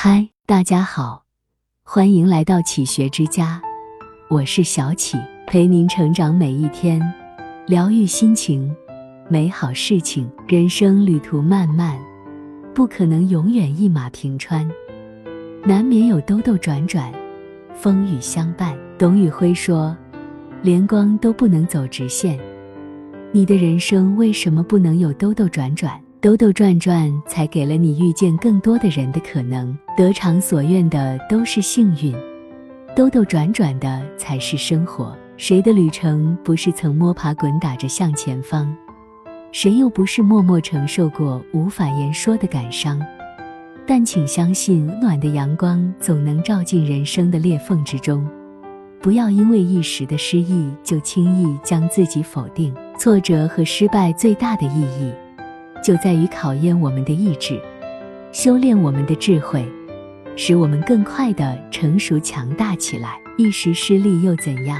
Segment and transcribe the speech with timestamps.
[0.00, 1.24] 嗨，大家好，
[1.82, 3.60] 欢迎来到启学之家，
[4.30, 7.02] 我是小启，陪您成长每一天，
[7.66, 8.72] 疗愈心情，
[9.28, 10.30] 美好事情。
[10.46, 11.98] 人生旅途漫漫，
[12.72, 14.70] 不可能永远一马平川，
[15.64, 17.12] 难免有兜兜转转，
[17.74, 18.78] 风雨相伴。
[18.96, 19.96] 董宇辉说
[20.62, 22.38] ：“连光都不能走直线，
[23.32, 29.76] 你的人生为什么不能有兜兜转转？”兜兜转转，才给了你遇见更多的人的可能。
[29.96, 32.12] 得偿所愿的都是幸运，
[32.96, 35.16] 兜兜转转的才是生活。
[35.36, 38.76] 谁的旅程不是曾摸爬滚打着向前方？
[39.52, 43.00] 谁又不是默默承受过无法言说的感伤？
[43.86, 48.28] 但请相信，暖的阳光总能照进人生的裂缝之中。
[49.00, 52.74] 不要因为一时的失意就轻易将自己否定。
[52.98, 55.12] 挫折和失败最大的意义。
[55.82, 57.60] 就在于考验我们的意志，
[58.32, 59.66] 修炼我们的智慧，
[60.36, 63.18] 使我们更快的成熟强大起来。
[63.36, 64.78] 一时失利又怎样？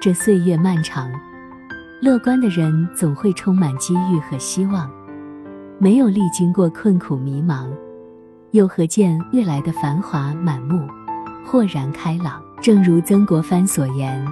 [0.00, 1.10] 这岁月漫长，
[2.00, 4.90] 乐观的人总会充满机遇和希望。
[5.78, 7.68] 没有历经过困苦迷茫，
[8.50, 10.86] 又何见未来的繁华满目、
[11.46, 12.42] 豁然开朗？
[12.60, 14.22] 正如曾国藩所言：“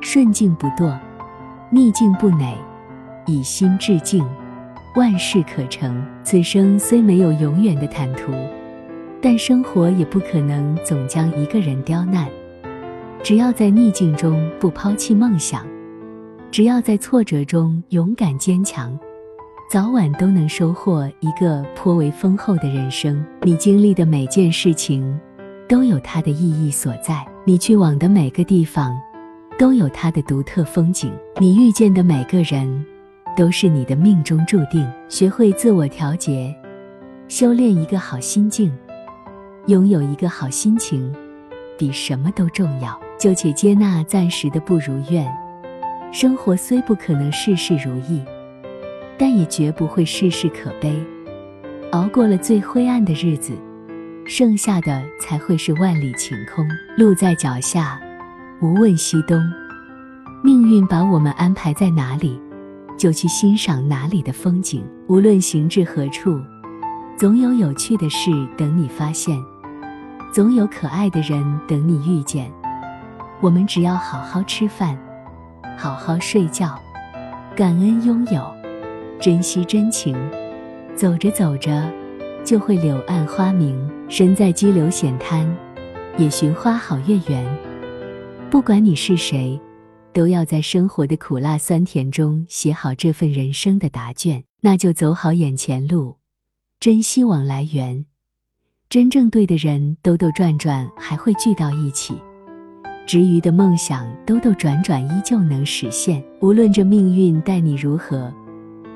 [0.00, 0.96] 顺境不惰，
[1.70, 2.54] 逆境不馁，
[3.26, 4.24] 以心致敬。”
[4.96, 6.04] 万事可成。
[6.24, 8.32] 此生虽没有永远的坦途，
[9.20, 12.26] 但生活也不可能总将一个人刁难。
[13.22, 15.64] 只要在逆境中不抛弃梦想，
[16.50, 18.98] 只要在挫折中勇敢坚强，
[19.70, 23.24] 早晚都能收获一个颇为丰厚的人生。
[23.42, 25.18] 你经历的每件事情，
[25.68, 28.96] 都有它的意义所在；你去往的每个地方，
[29.58, 32.84] 都有它的独特风景；你遇见的每个人。
[33.36, 34.90] 都是你的命中注定。
[35.08, 36.52] 学会自我调节，
[37.28, 38.72] 修炼一个好心境，
[39.66, 41.14] 拥有一个好心情，
[41.78, 42.98] 比什么都重要。
[43.18, 45.26] 就且接纳暂时的不如愿。
[46.12, 48.22] 生活虽不可能事事如意，
[49.16, 50.94] 但也绝不会事事可悲。
[51.92, 53.54] 熬过了最灰暗的日子，
[54.26, 56.68] 剩下的才会是万里晴空。
[56.98, 57.98] 路在脚下，
[58.60, 59.42] 无问西东。
[60.44, 62.38] 命运把我们安排在哪里？
[62.96, 66.40] 就去欣赏哪里的风景，无论行至何处，
[67.16, 69.36] 总有有趣的事等你发现，
[70.32, 72.50] 总有可爱的人等你遇见。
[73.40, 74.98] 我们只要好好吃饭，
[75.76, 76.78] 好好睡觉，
[77.54, 78.50] 感恩拥有，
[79.20, 80.16] 珍惜真情。
[80.94, 81.90] 走着走着，
[82.42, 83.78] 就会柳暗花明。
[84.08, 85.46] 身在激流险滩，
[86.16, 87.44] 也寻花好月圆。
[88.48, 89.60] 不管你是谁。
[90.16, 96.16] 都要在生活的苦辣酸甜中写好这份人生的答卷，那就走好眼前路，
[96.80, 98.06] 珍惜往来缘。
[98.88, 102.14] 真正对的人，兜兜转转还会聚到一起；
[103.06, 106.24] 执余的梦想，兜兜转转依旧能实现。
[106.40, 108.32] 无论这命运待你如何，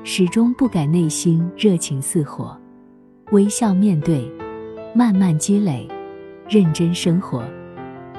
[0.03, 2.59] 始终不改内心热情似火，
[3.31, 4.27] 微笑面对，
[4.95, 5.87] 慢慢积累，
[6.49, 7.47] 认真生活。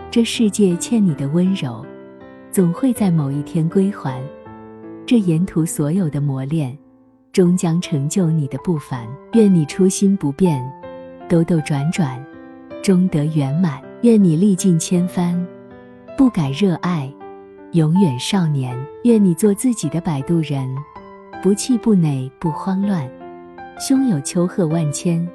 [0.09, 1.85] 这世界欠你的温柔。
[2.53, 4.23] 总会在某一天归还，
[5.07, 6.77] 这沿途所有的磨练，
[7.33, 9.09] 终将成就你的不凡。
[9.33, 10.63] 愿你初心不变，
[11.31, 12.23] 兜兜转转，
[12.83, 13.83] 终得圆满。
[14.03, 15.35] 愿你历尽千帆，
[16.15, 17.11] 不改热爱，
[17.71, 18.79] 永远少年。
[19.05, 20.69] 愿你做自己的摆渡人，
[21.43, 23.09] 不气不馁不慌乱，
[23.81, 25.27] 胸有丘壑万千，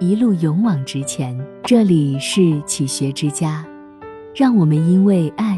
[0.00, 1.38] 一路勇往直前。
[1.62, 3.64] 这里是启学之家。
[4.34, 5.57] 让我们因为爱